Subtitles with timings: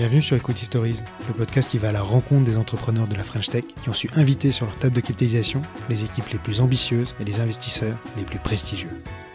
[0.00, 3.22] Bienvenue sur Equity Stories, le podcast qui va à la rencontre des entrepreneurs de la
[3.22, 6.62] French Tech qui ont su inviter sur leur table de capitalisation les équipes les plus
[6.62, 8.88] ambitieuses et les investisseurs les plus prestigieux.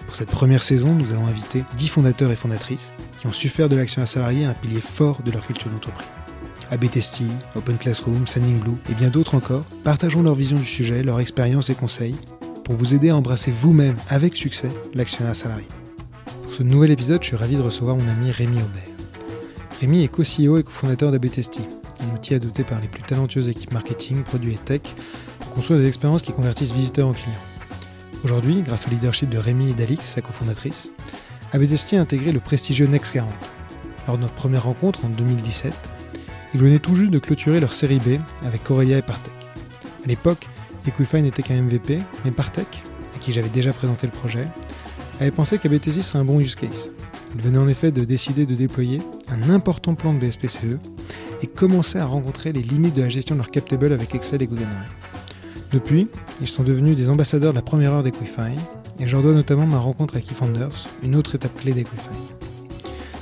[0.07, 3.69] Pour cette première saison, nous allons inviter 10 fondateurs et fondatrices qui ont su faire
[3.69, 6.07] de l'action à salarié un pilier fort de leur culture d'entreprise.
[6.71, 7.25] ABTST,
[7.55, 11.69] Open Classroom, Sending Blue et bien d'autres encore partageons leur vision du sujet, leur expérience
[11.69, 12.15] et conseils
[12.63, 15.67] pour vous aider à embrasser vous-même avec succès l'action à salarié.
[16.57, 19.27] Ce nouvel épisode, je suis ravi de recevoir mon ami Rémi Aubert.
[19.81, 21.59] Rémi est co-CEO et cofondateur d'ABTST,
[21.99, 24.79] un outil adopté par les plus talentueuses équipes marketing, produits et tech
[25.41, 27.35] pour construire des expériences qui convertissent visiteurs en clients.
[28.23, 30.93] Aujourd'hui, grâce au leadership de Rémi et d'Alix, sa cofondatrice,
[31.51, 33.29] ABTST a intégré le prestigieux Next 40.
[34.07, 35.73] Lors de notre première rencontre en 2017,
[36.53, 39.33] ils venaient tout juste de clôturer leur série B avec Corelia et Partech.
[40.05, 40.47] À l'époque,
[40.87, 42.81] Equify n'était qu'un MVP, mais Partech,
[43.13, 44.47] à qui j'avais déjà présenté le projet,
[45.19, 46.91] avait pensé qu'ABTST serait un bon use case.
[47.35, 50.79] Ils venaient en effet de décider de déployer un important plan de BSPCE
[51.41, 54.47] et commençaient à rencontrer les limites de la gestion de leur captable avec Excel et
[54.47, 54.67] Google.
[55.71, 56.07] Depuis,
[56.41, 58.53] ils sont devenus des ambassadeurs de la première heure d'Equify,
[58.99, 62.35] et j'en dois notamment ma rencontre avec eFounders, une autre étape clé d'Equify.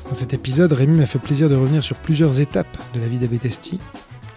[0.08, 3.18] Dans cet épisode, Rémi m'a fait plaisir de revenir sur plusieurs étapes de la vie
[3.18, 3.80] d'ABTST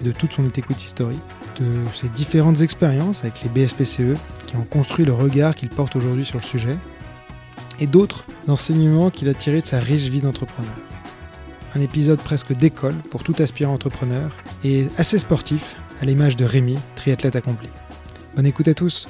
[0.01, 1.19] et de toute son equity story,
[1.61, 4.17] de ses différentes expériences avec les BSPCE
[4.47, 6.77] qui ont construit le regard qu'il porte aujourd'hui sur le sujet,
[7.81, 10.75] et d'autres enseignements qu'il a tirés de sa riche vie d'entrepreneur.
[11.75, 14.31] Un épisode presque d'école pour tout aspirant entrepreneur
[14.65, 17.69] et assez sportif, à l'image de Rémi, triathlète accompli.
[18.35, 19.09] Bonne écoute à tous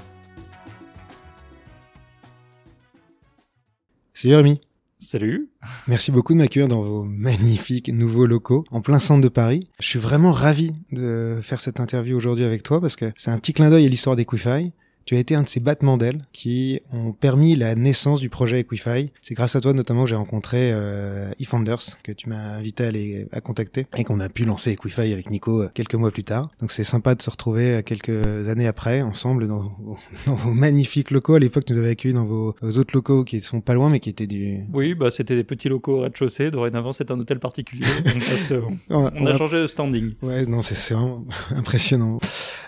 [4.15, 4.61] Salut Rémi
[4.99, 5.51] Salut.
[5.89, 9.69] Merci beaucoup de m'accueillir dans vos magnifiques nouveaux locaux en plein centre de Paris.
[9.79, 13.39] Je suis vraiment ravi de faire cette interview aujourd'hui avec toi parce que c'est un
[13.39, 14.73] petit clin d'œil à l'histoire d'Equify.
[15.07, 18.59] Tu as été un de ces battements d'ailes qui ont permis la naissance du projet
[18.59, 19.13] Equify.
[19.23, 22.91] C'est grâce à toi notamment que j'ai rencontré euh, eFounders, que tu m'as invité à,
[22.91, 26.25] les, à contacter, et qu'on a pu lancer Equify avec Nico euh, quelques mois plus
[26.25, 26.51] tard.
[26.61, 29.71] Donc c'est sympa de se retrouver euh, quelques années après, ensemble, dans,
[30.27, 31.35] dans vos magnifiques locaux.
[31.35, 34.01] À l'époque, nous avons accueillis dans vos, vos, autres locaux qui sont pas loin, mais
[34.01, 34.59] qui étaient du...
[34.73, 36.51] Oui, bah c'était des petits locaux au rez-de-chaussée.
[36.51, 37.87] Dorénavant, c'est un hôtel particulier.
[38.07, 40.15] on, passe, on, on, on, a changé de standing.
[40.21, 42.19] Ouais, non, c'est vraiment impressionnant.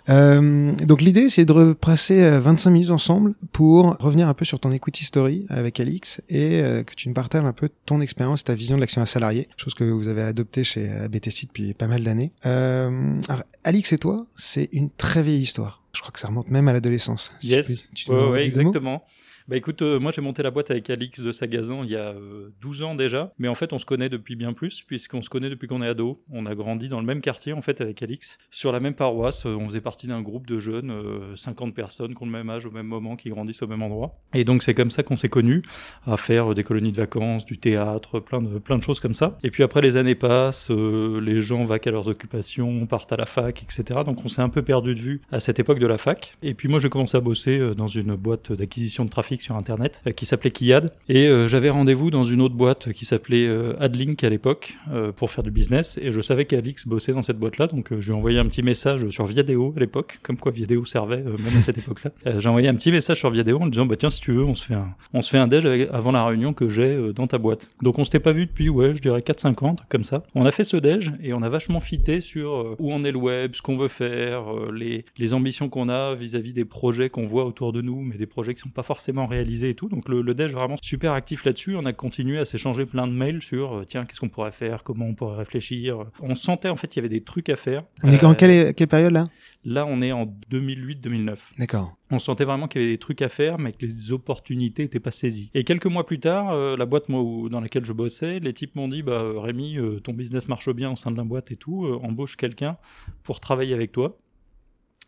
[0.09, 4.71] Euh, donc l'idée, c'est de repasser 25 minutes ensemble pour revenir un peu sur ton
[4.71, 8.55] equity story avec Alix et euh, que tu nous partages un peu ton expérience, ta
[8.55, 12.03] vision de l'action à salarié, chose que vous avez adoptée chez BTC depuis pas mal
[12.03, 12.33] d'années.
[12.47, 13.21] Euh,
[13.65, 15.83] Alix et toi, c'est une très vieille histoire.
[15.93, 17.33] Je crois que ça remonte même à l'adolescence.
[17.41, 19.03] Si yes, tu peux, tu ouais, ouais, exactement.
[19.49, 22.11] Bah écoute, euh, moi j'ai monté la boîte avec Alix de Sagazan il y a
[22.11, 25.31] euh, 12 ans déjà, mais en fait on se connaît depuis bien plus, puisqu'on se
[25.31, 26.23] connaît depuis qu'on est ado.
[26.31, 29.47] On a grandi dans le même quartier en fait avec Alix, sur la même paroisse.
[29.47, 30.93] Euh, on faisait partie d'un groupe de jeunes,
[31.35, 34.21] 50 personnes qui ont le même âge au même moment, qui grandissent au même endroit.
[34.35, 35.63] Et donc c'est comme ça qu'on s'est connus,
[36.05, 39.39] à faire des colonies de vacances, du théâtre, plein de, plein de choses comme ça.
[39.45, 43.25] Et puis après les années passent, les gens vaquent à leurs occupations, partent à la
[43.25, 44.01] fac, etc.
[44.05, 46.37] Donc on s'est un peu perdu de vue à cette époque de la fac.
[46.43, 50.03] Et puis moi j'ai commencé à bosser dans une boîte d'acquisition de trafic sur internet
[50.07, 50.93] euh, qui s'appelait Kiyad.
[51.09, 54.77] Et euh, j'avais rendez-vous dans une autre boîte qui s'appelait euh, Adlink à l'époque
[55.17, 55.99] pour faire du business.
[56.03, 58.47] Et je savais qu'Alix bossait dans cette boîte là donc je lui ai envoyé un
[58.47, 62.39] petit message sur Viadeo à l'époque comme quoi Viadeo servait même à cette époque là
[62.39, 64.55] j'ai envoyé un petit message sur Viadeo en disant bah tiens si tu veux on
[64.55, 67.39] se fait un on se fait un déj avant la réunion que j'ai dans ta
[67.39, 67.69] boîte.
[67.83, 70.23] Donc on s'était pas vu depuis ouais je dirais 4 5 ans comme ça.
[70.35, 73.19] On a fait ce déj et on a vachement fité sur où en est le
[73.19, 77.27] web ce qu'on veut faire les les ambitions qu'on a vis-à-vis -vis des projets qu'on
[77.27, 79.89] voit autour de nous mais des projets qui sont pas forcément réalisés et tout.
[79.89, 81.77] Donc le, le Dej vraiment super actif là-dessus.
[81.77, 84.83] On a continué à s'échanger plein de mails sur euh, tiens qu'est-ce qu'on pourrait faire,
[84.83, 86.05] comment on pourrait réfléchir?
[86.21, 87.83] On sentait en fait qu'il y avait des trucs à faire.
[88.03, 89.25] On est en quelle, quelle période là?
[89.65, 91.37] Là on est en 2008-2009.
[91.59, 91.95] D'accord.
[92.11, 95.01] On sentait vraiment qu'il y avait des trucs à faire, mais que les opportunités n'étaient
[95.01, 95.51] pas saisies.
[95.55, 98.55] Et quelques mois plus tard, euh, la boîte moi, où, dans laquelle je bossais, les
[98.55, 101.51] types m'ont dit bah Rémi, euh, ton business marche bien au sein de la boîte
[101.51, 102.79] et tout, euh, embauche quelqu'un
[103.25, 104.17] pour travailler avec toi.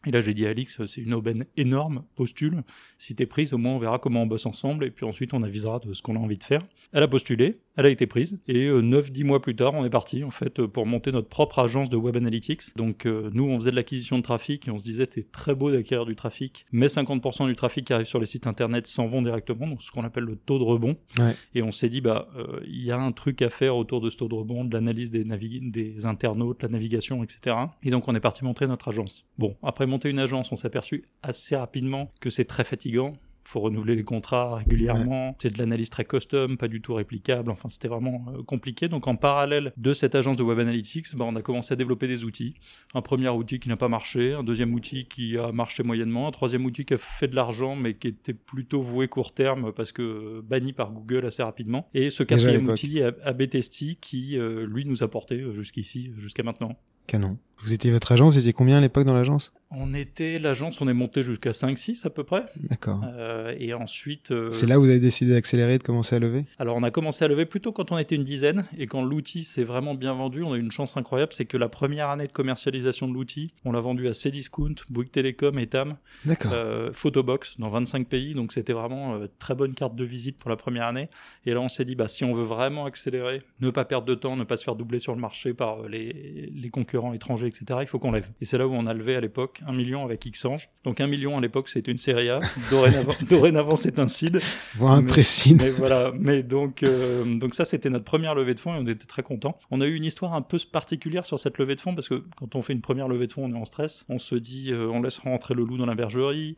[0.07, 2.63] Et là, j'ai dit à Alix, c'est une aubaine énorme, postule.
[2.97, 5.43] Si t'es prise, au moins on verra comment on bosse ensemble, et puis ensuite on
[5.43, 6.63] avisera de ce qu'on a envie de faire.
[6.93, 9.91] Elle a postulé, elle a été prise, et euh, 9-10 mois plus tard, on est
[9.91, 12.75] parti, en fait, pour monter notre propre agence de Web Analytics.
[12.77, 15.55] Donc, euh, nous, on faisait de l'acquisition de trafic, et on se disait, c'est très
[15.55, 19.07] beau d'acquérir du trafic, mais 50% du trafic qui arrive sur les sites internet s'en
[19.07, 20.97] vont directement, donc ce qu'on appelle le taux de rebond.
[21.19, 21.37] Ouais.
[21.55, 22.29] Et on s'est dit, bah,
[22.67, 25.11] il y a un truc à faire autour de ce taux de rebond, de l'analyse
[25.11, 27.57] des, des internautes, la navigation, etc.
[27.83, 29.27] Et donc, on est parti monter notre agence.
[29.37, 33.13] Bon, après monter une agence, on s'est aperçu assez rapidement que c'est très fatigant
[33.51, 35.37] faut renouveler les contrats régulièrement.
[35.41, 37.51] C'est de l'analyse très custom, pas du tout réplicable.
[37.51, 38.89] Enfin, c'était vraiment euh, compliqué.
[38.89, 42.07] Donc, en parallèle de cette agence de Web Analytics, bah, on a commencé à développer
[42.07, 42.55] des outils.
[42.95, 46.31] Un premier outil qui n'a pas marché, un deuxième outil qui a marché moyennement, un
[46.31, 49.93] troisième outil qui a fait de l'argent, mais qui était plutôt voué court terme parce
[49.93, 51.89] que banni par Google assez rapidement.
[51.93, 56.77] Et ce quatrième outil, ABTST, qui, euh, lui, nous a porté jusqu'ici, jusqu'à maintenant.
[57.07, 57.39] Canon.
[57.59, 59.53] Vous étiez votre agence, vous étiez combien à l'époque dans l'agence?
[59.73, 62.47] On était, l'agence, on est monté jusqu'à 5-6 à peu près.
[62.57, 63.05] D'accord.
[63.05, 64.33] Euh, et ensuite.
[64.33, 66.45] Euh, c'est là où vous avez décidé d'accélérer, de commencer à lever?
[66.59, 69.45] Alors on a commencé à lever plutôt quand on était une dizaine et quand l'outil
[69.45, 70.43] s'est vraiment bien vendu.
[70.43, 73.53] On a eu une chance incroyable, c'est que la première année de commercialisation de l'outil,
[73.65, 75.95] on l'a vendu à Cdiscount, Bouygues Telecom et TAM.
[76.25, 76.51] D'accord.
[76.53, 80.57] Euh, Photobox dans 25 pays, donc c'était vraiment très bonne carte de visite pour la
[80.57, 81.09] première année.
[81.47, 84.17] Et là on s'est dit, bah, si on veut vraiment accélérer, ne pas perdre de
[84.17, 87.79] temps, ne pas se faire doubler sur le marché par les, les concurrents étrangers, etc.,
[87.83, 88.29] il faut qu'on lève.
[88.41, 90.69] Et c'est là où on a levé à l'époque un million avec Xange.
[90.85, 92.41] Donc un million à l'époque c'était une série A.
[92.71, 94.41] Dorénavant, dorénavant c'est un seed.
[94.77, 95.63] Voire un pré-seed.
[95.63, 96.13] Mais voilà.
[96.19, 99.23] Mais donc, euh, donc ça c'était notre première levée de fonds et on était très
[99.23, 99.59] contents.
[99.71, 102.23] On a eu une histoire un peu particulière sur cette levée de fonds parce que
[102.37, 104.05] quand on fait une première levée de fonds on est en stress.
[104.09, 106.57] On se dit euh, on laisse rentrer le loup dans la bergerie.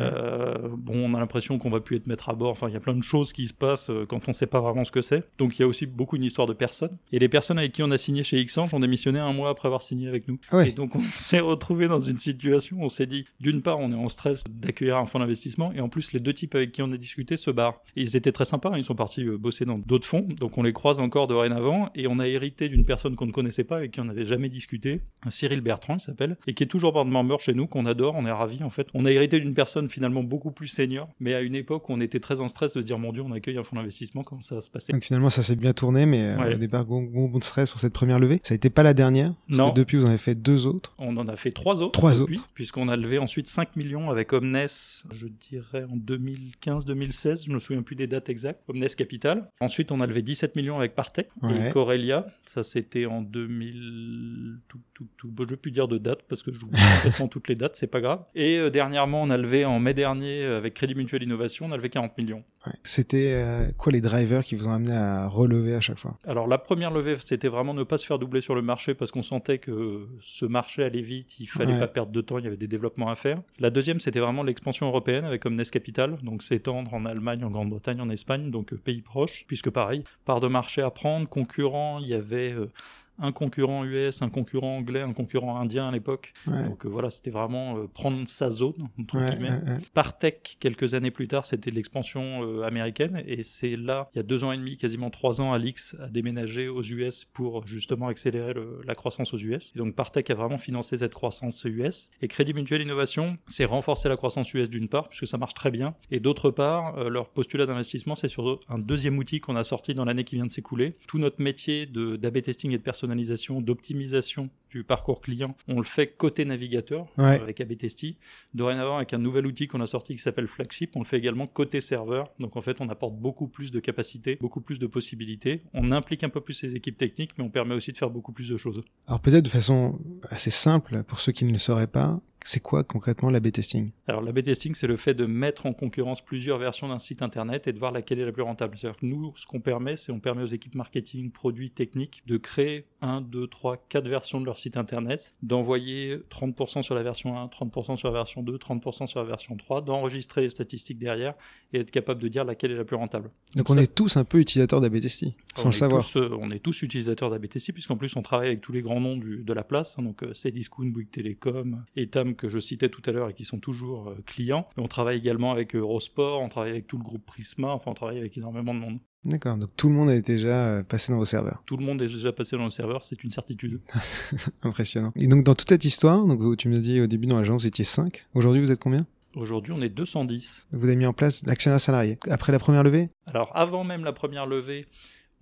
[0.00, 2.50] Euh, bon on a l'impression qu'on va plus être maître à bord.
[2.50, 4.84] Enfin il y a plein de choses qui se passent quand on sait pas vraiment
[4.84, 5.24] ce que c'est.
[5.38, 6.96] Donc il y a aussi beaucoup une histoire de personnes.
[7.12, 9.68] Et les personnes avec qui on a signé chez Xange ont démissionné un mois après
[9.68, 10.38] avoir signé avec nous.
[10.50, 13.78] Ah et donc on s'est retrouvé dans une situation où on s'est dit, d'une part,
[13.78, 16.72] on est en stress d'accueillir un fonds d'investissement, et en plus, les deux types avec
[16.72, 17.82] qui on a discuté se barrent.
[17.96, 20.58] Et ils étaient très sympas, hein, ils sont partis euh, bosser dans d'autres fonds, donc
[20.58, 23.84] on les croise encore dorénavant, et on a hérité d'une personne qu'on ne connaissait pas
[23.84, 27.08] et qui on n'avait jamais discuté, Cyril Bertrand, il s'appelle, et qui est toujours board
[27.08, 28.88] member chez nous, qu'on adore, on est ravis en fait.
[28.94, 32.00] On a hérité d'une personne finalement beaucoup plus senior, mais à une époque où on
[32.00, 34.40] était très en stress de se dire, mon Dieu, on accueille un fonds d'investissement, comment
[34.40, 34.92] ça va se passer?
[34.92, 37.80] Donc finalement, ça s'est bien tourné, mais euh, au départ, bon, bon, de stress pour
[37.80, 38.40] cette première levée.
[38.42, 39.70] Ça n'était pas la dernière, parce non.
[39.70, 40.94] que depuis, vous en avez fait deux autres.
[40.98, 41.92] On en a fait trois autres.
[41.92, 42.50] Trois depuis.
[42.54, 44.66] Puisqu'on a levé ensuite 5 millions avec Omnes,
[45.10, 49.48] je dirais en 2015-2016, je me souviens plus des dates exactes, Omnes Capital.
[49.60, 51.68] Ensuite, on a levé 17 millions avec Partech Ouais.
[51.68, 52.26] et Corelia.
[52.46, 54.58] Ça, c'était en 2000.
[54.68, 55.28] Tout, tout, tout.
[55.28, 57.76] Bon, je ne plus dire de date parce que je joue complètement toutes les dates,
[57.76, 58.24] c'est pas grave.
[58.34, 61.72] Et euh, dernièrement, on a levé en mai dernier euh, avec Crédit Mutuel Innovation, on
[61.72, 62.42] a levé 40 millions.
[62.66, 62.72] Ouais.
[62.84, 66.18] C'était euh, quoi les drivers qui vous ont amené à relever à chaque fois?
[66.26, 69.10] Alors la première levée, c'était vraiment ne pas se faire doubler sur le marché parce
[69.10, 71.78] qu'on sentait que ce marché allait vite, il fallait Ouais.
[71.78, 73.42] pas perdre de temps, il y avait des développements à faire.
[73.58, 78.00] La deuxième, c'était vraiment l'expansion européenne avec Omnes Capital, donc s'étendre en Allemagne, en Grande-Bretagne,
[78.00, 82.08] en Espagne, donc euh, pays proches, puisque pareil, part de marché à prendre, concurrents, il
[82.08, 82.70] y avait euh,
[83.18, 86.32] un concurrent US, un concurrent anglais, un concurrent indien à l'époque.
[86.46, 86.64] Ouais.
[86.64, 89.50] Donc euh, voilà, c'était vraiment euh, prendre sa zone, entre Ouais, guillemets.
[89.50, 89.78] ouais, ouais.
[89.94, 93.22] Partech, quelques années plus tard, c'était l'expansion euh, américaine.
[93.26, 96.08] Et c'est là, il y a deux ans et demi, quasiment trois ans, Alix a
[96.08, 99.72] déménagé aux US pour justement accélérer le- la croissance aux US.
[99.74, 102.08] Et donc Partech a vraiment financé cette croissance US.
[102.22, 105.70] Et Crédit Mutuel Innovation, c'est renforcer la croissance US d'une part, puisque ça marche très
[105.70, 105.94] bien.
[106.10, 110.04] Et d'autre part, leur postulat d'investissement, c'est sur un deuxième outil qu'on a sorti dans
[110.04, 110.96] l'année qui vient de s'écouler.
[111.06, 116.06] Tout notre métier d'AB testing et de personnalisation, d'optimisation du parcours client, on le fait
[116.06, 117.40] côté navigateur Ouais.
[117.40, 118.16] avec AB Testy.
[118.54, 121.46] Dorénavant, avec un nouvel outil qu'on a sorti qui s'appelle Flagship, on le fait également
[121.46, 122.24] côté serveur.
[122.38, 125.62] Donc en fait, on apporte beaucoup plus de capacités, beaucoup plus de possibilités.
[125.74, 128.32] On implique un peu plus les équipes techniques, mais on permet aussi de faire beaucoup
[128.32, 128.82] plus de choses.
[129.06, 129.98] Alors peut-être de façon
[130.30, 133.92] assez simple, pour ceux qui ne le sauraient pas, c'est quoi concrètement l'A-B testing?
[134.08, 137.68] Alors, l'A-B testing, c'est le fait de mettre en concurrence plusieurs versions d'un site internet
[137.68, 138.76] et de voir laquelle est la plus rentable.
[138.76, 142.38] C'est-à-dire que nous, ce qu'on permet, c'est on permet aux équipes marketing, produits, techniques de
[142.38, 147.36] créer 1, 2, 3, 4 versions de leur site internet, d'envoyer 30% sur la version
[147.38, 151.34] 1, 30% sur la version 2, 30% sur la version 3, d'enregistrer les statistiques derrière
[151.72, 153.30] et être capable de dire laquelle est la plus rentable.
[153.56, 156.02] Donc ça- on est tous un peu utilisateurs d'A-B testing, sans on le savoir.
[156.02, 159.00] tous, euh, on est tous utilisateurs d'ABTC, puisqu'en plus on travaille avec tous les grands
[159.00, 162.88] noms du- de la place, hein, donc euh, Cdiscount, Bouygues Télécom, Etam que je citais
[162.88, 164.66] tout à l'heure et qui sont toujours euh, clients.
[164.76, 167.94] Mais on travaille également avec Eurosport, on travaille avec tout le groupe Prisma, enfin on
[167.94, 168.98] travaille avec énormément de monde.
[169.24, 171.62] D'accord, donc tout le monde est déjà euh, passé dans vos serveurs.
[171.64, 173.80] Tout le monde est déjà passé dans le serveur, c'est une certitude.
[174.62, 175.12] Impressionnant.
[175.14, 177.68] Et donc dans toute cette histoire, donc tu me dis au début dans l'agence vous
[177.68, 178.26] étiez 5.
[178.34, 179.06] Aujourd'hui vous êtes combien?
[179.36, 180.66] Aujourd'hui on est 210.
[180.72, 182.18] Vous avez mis en place l'actionnaire salarié.
[182.30, 183.08] Après la première levée?
[183.26, 184.86] Alors avant même la première levée,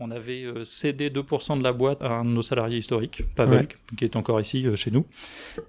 [0.00, 3.69] on avait euh, cédé 2% de la boîte à un de nos salariés historiques, Pavel,
[3.97, 5.04] qui est encore ici euh, chez nous,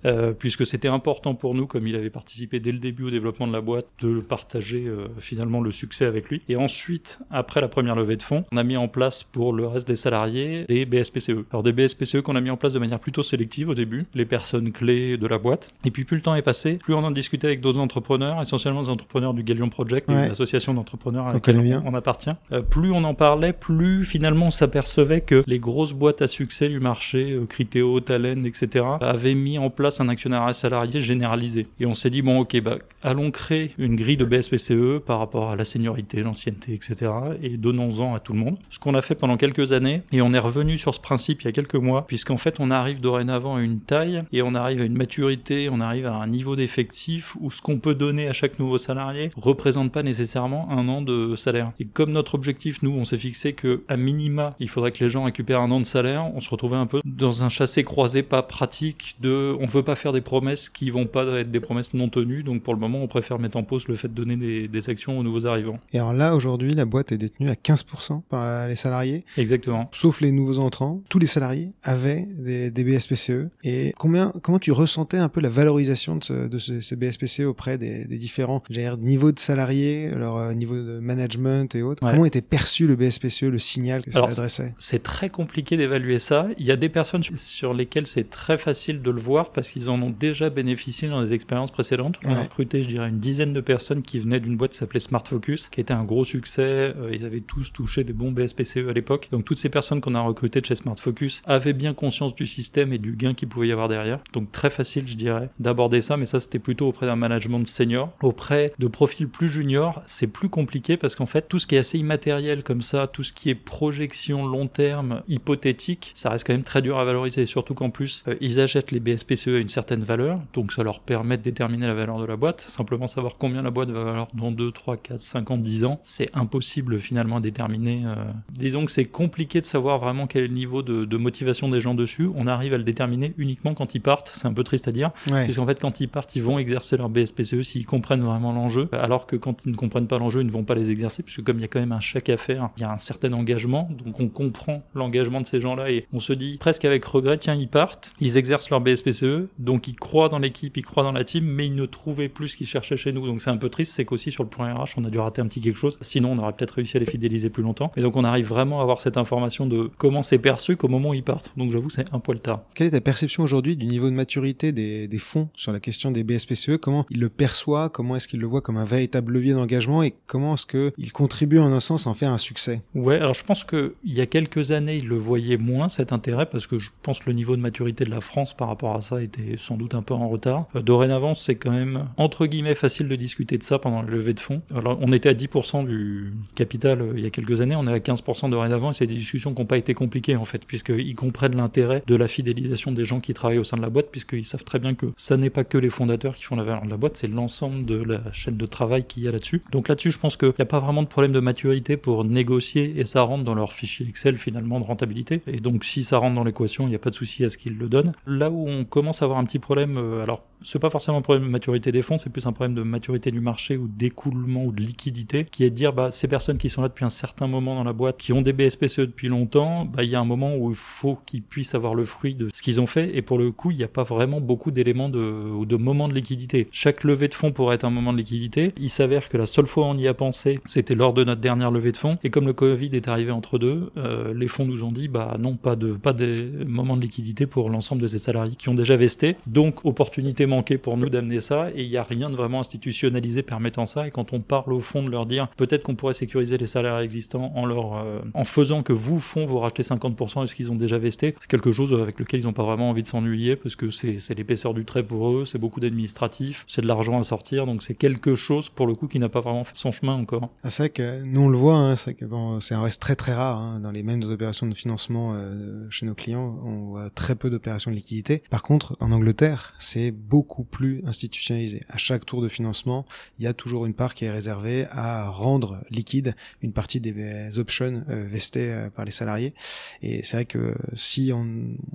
[0.05, 3.45] euh, puisque c'était important pour nous, comme il avait participé dès le début au développement
[3.45, 6.41] de la boîte, de partager euh, finalement le succès avec lui.
[6.47, 9.67] Et ensuite, après la première levée de fonds, on a mis en place pour le
[9.67, 11.43] reste des salariés des BSPCE.
[11.51, 14.25] Alors des BSPCE qu'on a mis en place de manière plutôt sélective au début, les
[14.25, 15.71] personnes clés de la boîte.
[15.83, 18.81] Et puis plus le temps est passé, plus on en discutait avec d'autres entrepreneurs, essentiellement
[18.83, 20.25] des entrepreneurs du Galion Project, Ouais.
[20.25, 22.29] une association d'entrepreneurs à laquelle on appartient.
[22.53, 26.27] Euh, plus on en parlait, plus finalement finalement, on s'apercevait que les grosses boîtes à
[26.27, 31.65] succès du marché, euh, Criteo, Talent, etc., avaient mis en place un actionnariat salarié généralisé.
[31.79, 35.49] Et on s'est dit, bon, ok, bah, allons créer une grille de BSPCE par rapport
[35.49, 37.11] à la seniorité, l'ancienneté, etc.,
[37.41, 38.59] et donnons-en à tout le monde.
[38.69, 41.45] Ce qu'on a fait pendant quelques années, et on est revenu sur ce principe il
[41.45, 44.81] y a quelques mois, puisqu'en fait, on arrive dorénavant à une taille, et on arrive
[44.81, 48.33] à une maturité, on arrive à un niveau d'effectif où ce qu'on peut donner à
[48.33, 51.71] chaque nouveau salarié représente pas nécessairement un an de salaire.
[51.79, 55.09] Et comme notre objectif, nous, on s'est fixé que à minima, il faudrait que les
[55.09, 58.23] gens récupèrent un an de salaire, on se retrouvait un peu dans un chassé croisé
[58.23, 61.93] pas pratique de on veut pas faire des promesses qui vont pas être des promesses
[61.93, 64.37] non tenues, donc pour le moment, on préfère mettre en pause le fait de donner
[64.37, 65.77] des, des actions aux nouveaux arrivants.
[65.93, 69.23] Et alors là, aujourd'hui, la boîte est détenue à 15% par les salariés.
[69.37, 69.89] Exactement.
[69.91, 71.01] Sauf les nouveaux entrants.
[71.09, 73.49] Tous les salariés avaient des, des BSPCE.
[73.63, 77.77] Et combien, comment tu ressentais un peu la valorisation de, ce, de ces BSPCE auprès
[77.77, 78.63] des, des différents
[78.99, 82.05] niveaux de salariés, leur euh, niveau de management et autres?
[82.07, 86.47] Comment était perçu le BSPCE, le signal que ça adressait C'est très compliqué d'évaluer ça.
[86.57, 89.89] Il y a des personnes sur lesquelles c'est très facile de le voir parce qu'ils
[89.89, 92.17] en ont déjà bénéficié dans des expériences précédentes.
[92.25, 94.99] On a recruté, je dirais, une dizaine de personnes qui venaient d'une boîte qui s'appelait
[94.99, 96.93] Smart Focus, qui était un gros succès.
[96.97, 99.29] Euh, ils avaient tous touché des bons BSPCE à l'époque.
[99.31, 102.45] Donc toutes ces personnes qu'on a recrutées de chez Smart Focus avaient bien conscience du
[102.45, 104.19] système et du gain qu'il pouvait y avoir derrière.
[104.33, 108.11] Donc très facile, je dirais, d'aborder ça, mais ça c'était plutôt auprès d'un management senior.
[108.21, 111.79] Auprès de profils plus juniors, c'est plus compliqué parce qu'en fait, tout ce qui est
[111.79, 116.53] assez immatériel comme ça, tout ce qui est projection long terme, hypothétique, ça reste quand
[116.53, 117.47] même très dur à valoriser.
[117.47, 120.99] Surtout qu'en plus, euh, ils achètent les BSPCE à une certaine valeur, donc ça leur
[120.99, 122.61] permet de déterminer la valeur de la boîte.
[122.61, 125.99] Simplement savoir combien la boîte va valoir dans 2, 3, 4, 5 ans, 10 ans,
[126.03, 128.03] c'est impossible finalement à déterminer.
[128.05, 128.13] Euh.
[128.51, 131.81] Disons que c'est compliqué de savoir vraiment quel est le niveau de, de, motivation des
[131.81, 132.29] gens dessus.
[132.35, 134.31] On arrive à le déterminer uniquement quand ils partent.
[134.35, 135.45] C'est un peu triste à dire, ouais.
[135.45, 139.25] puisqu'en fait, quand ils partent, ils vont exercer leur BSPCE s'ils comprennent vraiment l'enjeu, alors
[139.25, 141.57] que quand ils ne comprennent pas l'enjeu, ils ne vont pas les exercer, puisque comme
[141.57, 143.70] il y a quand même un chèque à faire, il y a un certain engagement,
[143.71, 147.55] donc on comprend l'engagement de ces gens-là et on se dit presque avec regret, tiens,
[147.55, 151.23] ils partent, ils exercent leur BSPCE, donc ils croient dans l'équipe, ils croient dans la
[151.23, 153.25] team, mais ils ne trouvaient plus ce qu'ils cherchaient chez nous.
[153.25, 155.41] Donc c'est un peu triste, c'est qu'aussi sur le plan RH, on a dû rater
[155.41, 157.91] un petit quelque chose, sinon on aurait peut-être réussi à les fidéliser plus longtemps.
[157.97, 161.09] Et donc on arrive vraiment à avoir cette information de comment c'est perçu qu'au moment
[161.09, 161.53] où ils partent.
[161.57, 162.61] Donc j'avoue, c'est un poil tard.
[162.73, 166.11] Quelle est ta perception aujourd'hui du niveau de maturité des, des fonds sur la question
[166.11, 167.89] des BSPCE Comment ils le perçoivent?
[167.89, 170.03] Comment est-ce qu'ils le voient comme un véritable levier d'engagement?
[170.03, 172.81] Et comment est-ce qu'ils contribuent en un sens à en faire un succès?
[172.95, 176.45] Ouais, alors je pense qu'il y a quelques années, ils le voyaient moins cet intérêt
[176.45, 179.01] parce que je pense que le niveau de maturité de la France par rapport à
[179.01, 180.65] ça était sans doute un peu en retard.
[180.75, 184.33] Euh, dorénavant, c'est quand même entre guillemets facile de discuter de ça pendant le levée
[184.33, 184.61] de fonds.
[184.75, 187.93] Alors on était à 10% du capital euh, il y a quelques années, on est
[187.93, 191.15] à 15% dorénavant et c'est des discussions qui n'ont pas été compliquées en fait puisqu'ils
[191.15, 194.45] comprennent l'intérêt de la fidélisation des gens qui travaillent au sein de la boîte puisqu'ils
[194.45, 196.89] savent très bien que ça n'est pas que les fondateurs qui font la valeur de
[196.89, 199.61] la boîte, c'est l'ensemble de la chaîne de travail qu'il y a là-dessus.
[199.71, 202.93] Donc là-dessus, je pense qu'il n'y a pas vraiment de problème de maturité pour négocier
[202.97, 205.41] et ça rentre dans leur fichier Excel finalement de rentabilité.
[205.47, 207.57] Et donc si ça rentre dans l'équation, il n'y a pas de souci à ce
[207.57, 208.13] qu'ils le donnent.
[208.25, 211.21] Là où on commence à avoir un petit problème, euh, alors c'est pas forcément un
[211.21, 214.65] problème de maturité des fonds, c'est plus un problème de maturité du marché ou d'écoulement
[214.65, 217.09] ou de liquidité, qui est de dire bah ces personnes qui sont là depuis un
[217.09, 220.19] certain moment dans la boîte, qui ont des BSPCE depuis longtemps, bah il y a
[220.19, 223.15] un moment où il faut qu'ils puissent avoir le fruit de ce qu'ils ont fait.
[223.15, 226.07] Et pour le coup, il n'y a pas vraiment beaucoup d'éléments de ou de moments
[226.07, 226.67] de liquidité.
[226.71, 228.73] Chaque levée de fonds pourrait être un moment de liquidité.
[228.77, 231.41] Il s'avère que la seule fois où on y a pensé, c'était lors de notre
[231.41, 232.17] dernière levée de fonds.
[232.23, 235.37] Et comme le Covid est arrivé entre deux, euh, les fonds nous ont dit bah
[235.39, 238.73] non, pas de pas des moments de liquidité pour l'ensemble de ces salariés qui ont
[238.73, 239.35] déjà vesté.
[239.47, 243.41] Donc opportunité manqué pour nous d'amener ça et il n'y a rien de vraiment institutionnalisé
[243.41, 244.05] permettant ça.
[244.07, 246.99] Et quand on parle au fond de leur dire peut-être qu'on pourrait sécuriser les salaires
[246.99, 250.71] existants en leur euh, en faisant que vous fond vous rachetez 50% de ce qu'ils
[250.71, 253.55] ont déjà vesté, c'est quelque chose avec lequel ils n'ont pas vraiment envie de s'ennuyer
[253.55, 257.23] parce que c'est l'épaisseur du trait pour eux, c'est beaucoup d'administratifs, c'est de l'argent à
[257.23, 260.13] sortir, donc c'est quelque chose pour le coup qui n'a pas vraiment fait son chemin
[260.13, 260.49] encore.
[260.63, 263.59] Ah, c'est vrai que nous on le voit, hein, c'est un reste très très rare
[263.59, 267.49] hein, dans les mêmes opérations de financement euh, chez nos clients, on voit très peu
[267.49, 268.43] d'opérations de liquidité.
[268.49, 271.81] Par contre, en Angleterre, c'est beaucoup plus institutionnalisé.
[271.87, 273.05] À chaque tour de financement,
[273.39, 277.59] il y a toujours une part qui est réservée à rendre liquide une partie des
[277.59, 279.53] options euh, vestées euh, par les salariés.
[280.01, 281.47] Et c'est vrai que si on,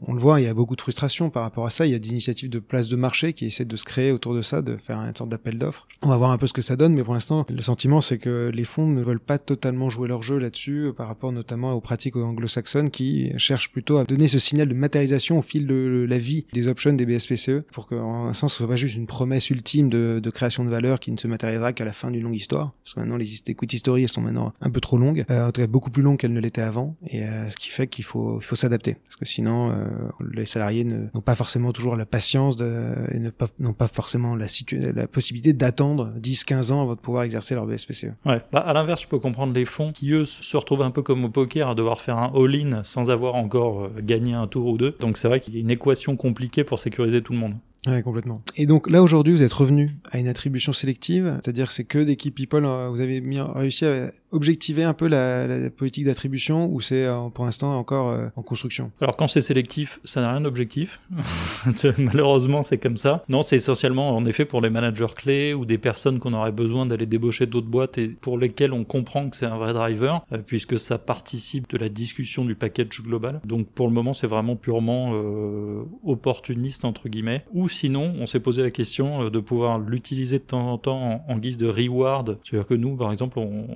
[0.07, 1.87] on, le voit, il y a beaucoup de frustration par rapport à ça.
[1.87, 4.35] Il y a des initiatives de place de marché qui essaient de se créer autour
[4.35, 5.87] de ça, de faire une sorte d'appel d'offres.
[6.03, 8.19] On va voir un peu ce que ça donne, mais pour l'instant, le sentiment c'est
[8.19, 11.73] que les fonds ne veulent pas totalement jouer leur jeu là-dessus, euh, par rapport notamment
[11.73, 16.07] aux pratiques anglo-saxonnes qui cherchent plutôt à donner ce signal de matérialisation au fil de
[16.09, 19.51] la vie des options des BSPCE pour qu'en sens ce soit pas juste une promesse
[19.51, 22.37] ultime de, de création de valeur qui ne se matérialisera qu'à la fin d'une longue
[22.37, 22.73] histoire.
[22.85, 25.51] Parce que maintenant, les equity stories, elles sont maintenant un peu trop longues, euh, en
[25.51, 28.05] tout cas beaucoup plus longues qu'elles ne l'étaient avant, et euh, ce qui fait qu'il
[28.05, 28.95] faut, faut s'adapter.
[29.05, 29.87] Parce que sinon, euh,
[30.33, 33.19] les salariés n'ont pas forcément toujours la patience de, et
[33.59, 34.47] n'ont pas, forcément la,
[34.95, 38.13] la possibilité d'attendre 10-15 ans avant de pouvoir exercer leur BSPCE.
[38.25, 41.03] Ouais, bah, à l'inverse, je peux comprendre les fonds qui, eux, se retrouvent un peu
[41.03, 44.67] comme comme au poker à devoir faire un all-in sans avoir encore gagné un tour
[44.67, 44.95] ou deux.
[45.01, 47.55] Donc c'est vrai qu'il y a une équation compliquée pour sécuriser tout le monde.
[47.87, 48.43] Ouais, complètement.
[48.57, 52.17] Et donc là aujourd'hui, vous êtes revenu à une attribution sélective, c'est-à-dire c'est que des
[52.17, 56.81] key people, vous avez mis, réussi à objectiver un peu la, la politique d'attribution ou
[56.81, 58.91] c'est euh, pour l'instant encore euh, en construction?
[59.01, 61.01] Alors quand c'est sélectif, ça n'a rien d'objectif.
[61.99, 63.25] Malheureusement, c'est comme ça.
[63.29, 66.87] Non, c'est essentiellement en effet pour les managers clés ou des personnes qu'on aurait besoin
[66.87, 70.39] d'aller débaucher d'autres boîtes et pour lesquelles on comprend que c'est un vrai driver euh,
[70.45, 73.41] puisque ça participe de la discussion du package global.
[73.45, 77.45] Donc pour le moment, c'est vraiment purement euh, opportuniste entre guillemets.
[77.53, 81.25] Ou sinon, on s'est posé la question de pouvoir l'utiliser de temps en temps en,
[81.29, 82.39] en guise de reward.
[82.45, 83.67] C'est-à-dire que nous, par exemple, on,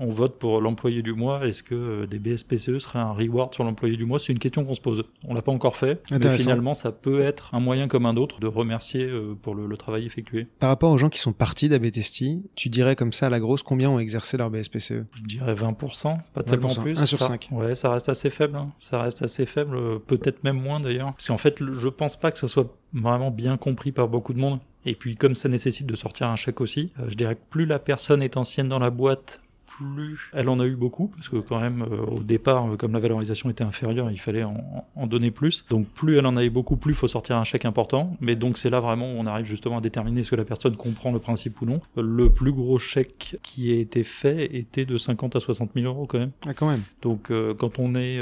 [0.00, 1.46] on vote pour l'employé du mois.
[1.46, 4.18] Est-ce que euh, des BSPCE seraient un reward sur l'employé du mois?
[4.18, 5.04] C'est une question qu'on se pose.
[5.26, 8.40] On l'a pas encore fait, mais finalement, ça peut être un moyen comme un autre
[8.40, 10.46] de remercier euh, pour le, travail effectué.
[10.58, 13.62] Par rapport aux gens qui sont partis d'Abetesti, tu dirais comme ça à la grosse
[13.62, 16.98] combien ont exercé leur BSPCE Je dirais 20%, pas tellement plus.
[16.98, 17.48] 1 sur 5.
[17.52, 18.56] Ouais, ça reste assez faible.
[18.56, 18.70] Hein.
[18.78, 21.12] Ça reste assez faible, euh, peut-être même moins d'ailleurs.
[21.14, 24.38] Parce qu'en fait, je pense pas que ça soit vraiment bien compris par beaucoup de
[24.38, 24.60] monde.
[24.86, 27.78] Et puis comme ça nécessite de sortir un chèque aussi, je dirais que plus la
[27.78, 29.42] personne est ancienne dans la boîte,
[29.80, 32.92] plus elle en a eu beaucoup, parce que quand même euh, au départ, euh, comme
[32.92, 35.64] la valorisation était inférieure, il fallait en, en donner plus.
[35.70, 38.16] Donc plus elle en a eu beaucoup, plus il faut sortir un chèque important.
[38.20, 40.76] Mais donc c'est là vraiment où on arrive justement à déterminer ce que la personne
[40.76, 41.80] comprend le principe ou non.
[41.96, 46.06] Le plus gros chèque qui a été fait était de 50 à 60 000 euros
[46.06, 46.32] quand même.
[46.46, 46.82] Ah quand même.
[47.00, 48.20] Donc euh, quand on est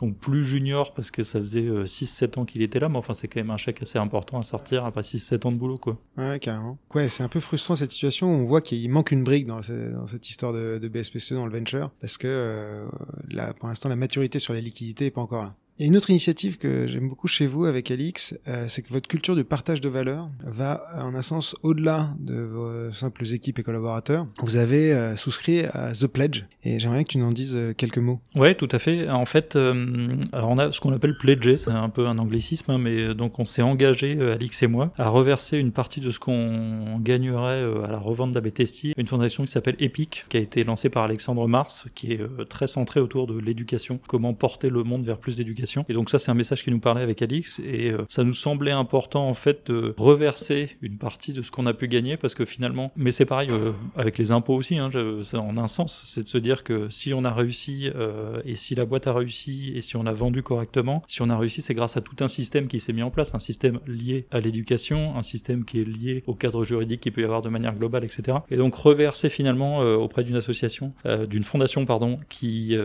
[0.00, 3.14] donc plus junior parce que ça faisait 6-7 euh, ans qu'il était là, mais enfin
[3.14, 5.98] c'est quand même un chèque assez important à sortir après 6-7 ans de boulot quoi.
[6.16, 6.78] Ouais carrément.
[6.94, 10.28] Ouais c'est un peu frustrant cette situation on voit qu'il manque une brique dans, cette
[10.28, 12.86] histoire de, de, BSPCE dans le venture parce que euh,
[13.30, 15.54] là, pour l'instant la maturité sur les liquidités est pas encore là.
[15.78, 18.80] Il y a une autre initiative que j'aime beaucoup chez vous avec Alix, euh, c'est
[18.80, 23.26] que votre culture de partage de valeur va en un sens au-delà de vos simples
[23.34, 24.26] équipes et collaborateurs.
[24.40, 27.74] Vous avez euh, souscrit à The Pledge et j'aimerais que tu nous en dises euh,
[27.74, 28.20] quelques mots.
[28.36, 29.10] Ouais, tout à fait.
[29.10, 32.78] En fait, alors on a ce qu'on appelle pledger, c'est un peu un anglicisme, hein,
[32.78, 36.98] mais donc on s'est engagé, Alix et moi, à reverser une partie de ce qu'on
[37.00, 41.04] gagnerait à la revente d'Abetesti, une fondation qui s'appelle EPIC, qui a été lancée par
[41.04, 45.36] Alexandre Mars, qui est très centrée autour de l'éducation, comment porter le monde vers plus
[45.36, 47.60] d'éducation et donc ça, c'est un message qui nous parlait avec Alix.
[47.60, 51.66] Et euh, ça nous semblait important en fait de reverser une partie de ce qu'on
[51.66, 54.90] a pu gagner parce que finalement, mais c'est pareil euh, avec les impôts aussi, hein,
[55.22, 58.54] ça en un sens, c'est de se dire que si on a réussi euh, et
[58.54, 61.60] si la boîte a réussi et si on a vendu correctement, si on a réussi,
[61.60, 64.40] c'est grâce à tout un système qui s'est mis en place, un système lié à
[64.40, 67.74] l'éducation, un système qui est lié au cadre juridique qu'il peut y avoir de manière
[67.74, 68.38] globale, etc.
[68.50, 70.92] Et donc reverser finalement auprès d'une association,
[71.28, 72.76] d'une fondation pardon, qui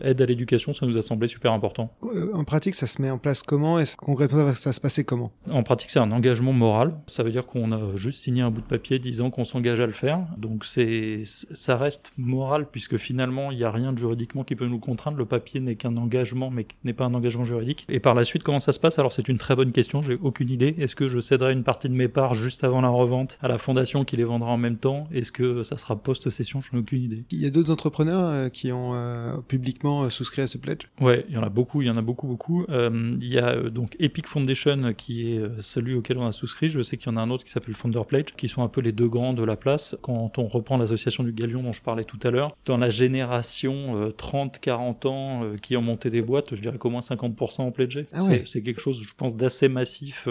[0.00, 1.94] aide à l'éducation, ça nous a semblé super important
[2.32, 5.32] en pratique, ça se met en place comment et concrètement, ça va se passer comment?
[5.50, 6.94] En pratique, c'est un engagement moral.
[7.06, 9.86] Ça veut dire qu'on a juste signé un bout de papier disant qu'on s'engage à
[9.86, 10.20] le faire.
[10.38, 14.66] Donc c'est, ça reste moral puisque finalement, il n'y a rien de juridiquement qui peut
[14.66, 15.18] nous contraindre.
[15.18, 17.86] Le papier n'est qu'un engagement, mais n'est pas un engagement juridique.
[17.88, 18.98] Et par la suite, comment ça se passe?
[18.98, 20.02] Alors c'est une très bonne question.
[20.02, 20.74] J'ai aucune idée.
[20.78, 23.58] Est-ce que je céderai une partie de mes parts juste avant la revente à la
[23.58, 25.08] fondation qui les vendra en même temps?
[25.12, 26.60] Est-ce que ça sera post-session?
[26.60, 27.24] Je n'ai aucune idée.
[27.30, 30.88] Il y a d'autres entrepreneurs euh, qui ont euh, publiquement euh, souscrit à ce pledge?
[31.00, 31.82] Ouais, il y en a beaucoup.
[31.82, 35.32] Il y en a beaucoup beaucoup, euh, il y a euh, donc Epic Foundation qui
[35.32, 36.68] est euh, celui auquel on a souscrit.
[36.68, 38.68] Je sais qu'il y en a un autre qui s'appelle Founder Pledge, qui sont un
[38.68, 39.96] peu les deux grands de la place.
[40.02, 44.10] Quand on reprend l'association du Galion dont je parlais tout à l'heure, dans la génération
[44.10, 48.06] 30-40 ans qui ont monté des boîtes, je dirais qu'au moins 50% ont pledgé.
[48.12, 50.28] Ah c'est quelque chose, je pense, d'assez massif.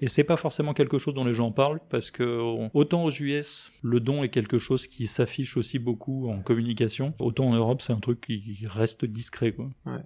[0.00, 2.40] et c'est pas forcément quelque chose dont les gens parlent parce que
[2.74, 7.48] autant aux US, le don est quelque chose qui s'affiche aussi beaucoup en communication, autant
[7.48, 9.52] en Europe, c'est un truc qui reste discret.
[9.52, 9.68] Quoi.
[9.86, 9.98] Ouais,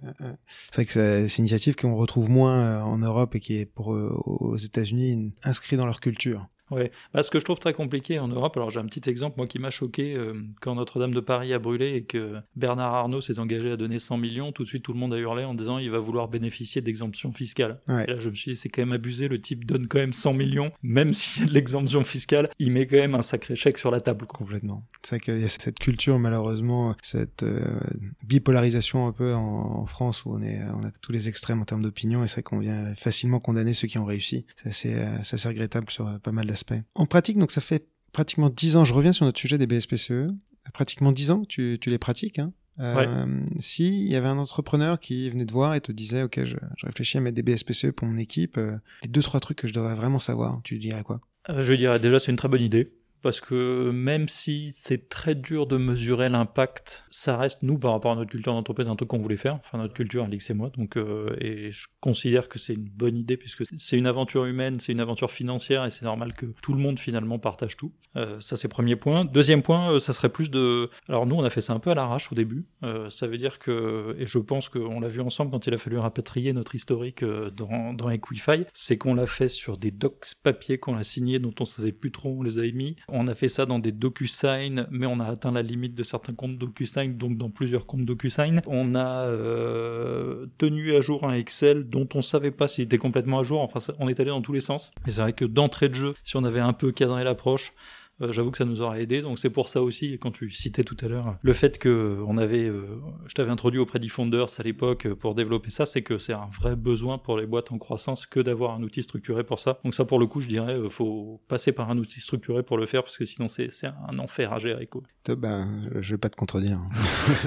[0.71, 0.91] C'est vrai que
[1.27, 4.57] c'est une initiative qu'on retrouve moins euh, en Europe et qui est pour euh, aux
[4.57, 6.47] États-Unis inscrit dans leur culture.
[6.73, 6.91] Ouais.
[7.13, 9.47] Bah, ce que je trouve très compliqué en Europe, alors j'ai un petit exemple, moi
[9.47, 13.39] qui m'a choqué euh, quand Notre-Dame de Paris a brûlé et que Bernard Arnault s'est
[13.39, 15.77] engagé à donner 100 millions, tout de suite tout le monde a hurlé en disant
[15.77, 17.79] il va vouloir bénéficier d'exemption fiscale.
[17.87, 20.13] Et là je me suis dit c'est quand même abusé, le type donne quand même
[20.13, 23.55] 100 millions, même s'il y a de l'exemption fiscale, il met quand même un sacré
[23.55, 24.25] chèque sur la table.
[24.25, 24.83] Complètement.
[25.03, 27.79] C'est vrai qu'il y a cette culture malheureusement, cette euh,
[28.25, 31.81] bipolarisation un peu en, France où on, est, on a tous les extrêmes en termes
[31.81, 34.45] d'opinion et c'est vrai qu'on vient facilement condamner ceux qui ont réussi.
[34.55, 36.62] C'est assez, euh, regrettable sur pas mal d'aspects.
[36.95, 40.29] En pratique, donc ça fait pratiquement 10 ans, je reviens sur notre sujet des BSPCE,
[40.73, 42.39] pratiquement 10 ans que tu, les pratiques.
[42.39, 42.53] Hein.
[42.79, 46.43] Euh, si il y avait un entrepreneur qui venait te voir et te disait, ok,
[46.43, 49.67] je, réfléchis à mettre des BSPCE pour mon équipe, euh, les deux trois trucs que
[49.67, 51.21] je devrais vraiment savoir, tu dirais quoi?
[51.49, 52.91] Euh, Je dirais déjà c'est une très bonne idée
[53.23, 58.11] parce que même si c'est très dur de mesurer l'impact, ça reste, nous, par rapport
[58.11, 60.69] à notre culture d'entreprise, un truc qu'on voulait faire, enfin notre culture, Alix et moi,
[60.77, 64.79] donc, euh, et je considère que c'est une bonne idée, puisque c'est une aventure humaine,
[64.79, 67.93] c'est une aventure financière, et c'est normal que tout le monde, finalement, partage tout.
[68.17, 69.23] Euh, ça, c'est premier point.
[69.23, 70.89] Deuxième point, euh, ça serait plus de...
[71.07, 72.65] Alors nous, on a fait ça un peu à l'arrache au début,
[73.09, 75.97] ça veut dire que, et je pense qu'on l'a vu ensemble quand il a fallu
[75.97, 80.97] rapatrier notre historique dans, dans Equify, c'est qu'on l'a fait sur des docs papier qu'on
[80.97, 83.47] a signé dont on savait plus trop où on les avait mis, on a fait
[83.47, 87.37] ça dans des DocuSign, mais on a atteint la limite de certains comptes DocuSign, donc
[87.37, 88.61] dans plusieurs comptes DocuSign.
[88.65, 93.39] On a euh, tenu à jour un Excel dont on savait pas s'il était complètement
[93.39, 93.61] à jour.
[93.61, 94.91] Enfin, on est allé dans tous les sens.
[95.07, 97.73] Et c'est vrai que d'entrée de jeu, si on avait un peu cadré l'approche,
[98.21, 99.21] euh, j'avoue que ça nous aurait aidé.
[99.21, 102.37] Donc c'est pour ça aussi, quand tu citais tout à l'heure, le fait que on
[102.37, 106.33] avait, euh, je t'avais introduit auprès d'eFounders à l'époque pour développer ça, c'est que c'est
[106.33, 109.79] un vrai besoin pour les boîtes en croissance que d'avoir un outil structuré pour ça.
[109.83, 112.77] Donc ça, pour le coup, je dirais, euh, faut passer par un outil structuré pour
[112.77, 113.69] le faire parce que sinon c'est
[114.07, 114.85] un enfer à gérer.
[114.85, 115.01] Quoi.
[115.35, 116.79] Ben, je vais pas te contredire.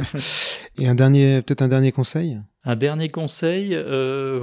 [0.78, 2.40] Et un dernier, peut-être un dernier conseil?
[2.64, 3.74] Un dernier conseil.
[3.74, 4.42] Euh...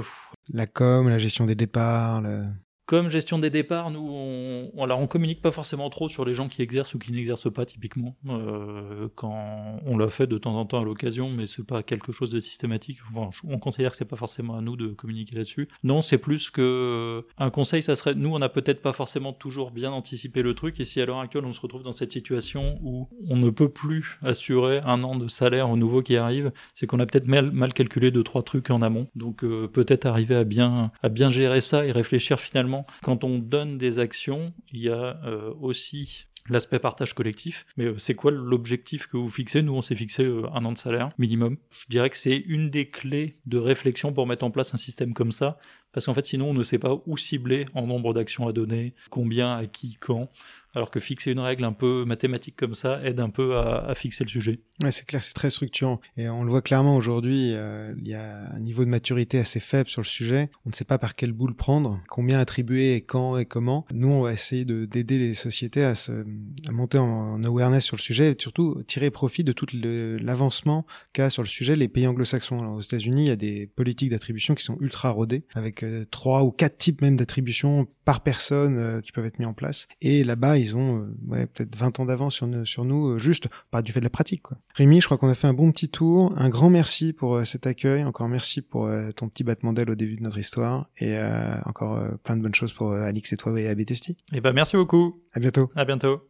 [0.52, 2.22] La com, la gestion des départs.
[2.22, 2.44] Le...
[2.86, 6.48] Comme gestion des départs, nous, on, alors on communique pas forcément trop sur les gens
[6.48, 8.14] qui exercent ou qui n'exercent pas typiquement.
[8.28, 12.12] Euh, quand on l'a fait de temps en temps à l'occasion, mais c'est pas quelque
[12.12, 12.98] chose de systématique.
[13.44, 15.68] on considère que c'est pas forcément à nous de communiquer là-dessus.
[15.82, 18.14] Non, c'est plus que un conseil, ça serait.
[18.14, 21.20] Nous, on n'a peut-être pas forcément toujours bien anticipé le truc, et si à l'heure
[21.20, 25.16] actuelle on se retrouve dans cette situation où on ne peut plus assurer un an
[25.16, 28.42] de salaire au nouveau qui arrive, c'est qu'on a peut-être mal, mal, calculé deux trois
[28.42, 29.08] trucs en amont.
[29.14, 33.38] Donc euh, peut-être arriver à bien à bien gérer ça et réfléchir finalement quand on
[33.38, 37.66] donne des actions, il y a euh, aussi l'aspect partage collectif.
[37.76, 39.62] Mais euh, c'est quoi l'objectif que vous fixez?
[39.62, 41.56] Nous, on s'est fixé euh, un an de salaire minimum.
[41.70, 45.14] Je dirais que c'est une des clés de réflexion pour mettre en place un système
[45.14, 45.58] comme ça.
[45.94, 48.94] Parce qu'en fait, sinon, on ne sait pas où cibler en nombre d'actions à donner,
[49.10, 50.28] combien, à qui, quand
[50.74, 54.24] alors que fixer une règle un peu mathématique comme ça aide un peu à, fixer
[54.24, 54.60] le sujet.
[54.82, 56.00] Ouais, c'est clair, c'est très structurant.
[56.16, 59.60] Et on le voit clairement aujourd'hui, euh, il y a un niveau de maturité assez
[59.60, 60.50] faible sur le sujet.
[60.66, 63.86] On ne sait pas par quelle boule prendre, combien attribuer et quand et comment.
[63.92, 66.24] Nous, on va essayer d'aider les sociétés à, se,
[66.68, 71.30] à monter en, awareness sur le sujet et surtout tirer profit de tout l'avancement qu'a
[71.30, 72.74] sur le sujet les pays anglo-saxons.
[72.74, 76.42] Aux États-Unis, il y a des politiques d'attribution qui sont ultra rodées, avec euh, trois
[76.42, 79.86] ou quatre types même d'attribution par personne euh, qui peuvent être mis en place.
[80.00, 83.82] Et là-bas, ils ont euh, ouais, peut-être 20 ans d'avance sur, sur, nous, juste pas
[83.82, 84.42] du fait de la pratique.
[84.42, 84.58] Quoi.
[84.74, 86.32] Rémi, je crois qu'on a fait un bon petit tour.
[86.36, 88.04] Un grand merci pour cet accueil.
[88.04, 90.88] Encore merci pour ton petit battement d'aile au début de notre histoire.
[90.98, 91.18] Et
[91.64, 94.12] encore plein de bonnes choses pour Alix et toi et Abitesti.
[94.32, 95.22] Et eh ben merci beaucoup.
[95.32, 95.70] À bientôt.
[95.76, 96.26] À bientôt.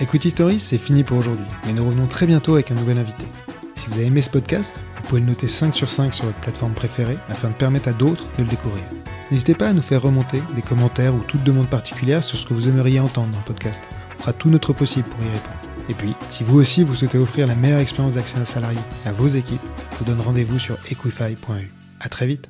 [0.00, 1.44] Equity Stories, c'est fini pour aujourd'hui.
[1.66, 3.24] Mais nous revenons très bientôt avec un nouvel invité.
[3.74, 4.76] Si vous avez aimé ce podcast,
[5.08, 8.28] pouvez le noter 5 sur 5 sur votre plateforme préférée afin de permettre à d'autres
[8.36, 8.84] de le découvrir.
[9.30, 12.54] N'hésitez pas à nous faire remonter des commentaires ou toute demande particulière sur ce que
[12.54, 13.82] vous aimeriez entendre dans le podcast.
[14.16, 15.58] On fera tout notre possible pour y répondre.
[15.88, 19.28] Et puis, si vous aussi vous souhaitez offrir la meilleure expérience d'actionnaire salarié à vos
[19.28, 19.60] équipes,
[19.92, 21.70] je vous donne rendez-vous sur equify.eu.
[22.00, 22.48] À très vite